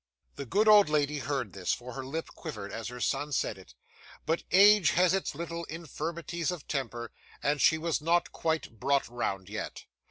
[0.35, 3.75] The good old lady heard this, for her lip quivered as her son said it.
[4.25, 7.11] But age has its little infirmities of temper,
[7.43, 9.85] and she was not quite brought round yet.